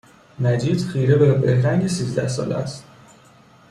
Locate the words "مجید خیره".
0.39-1.15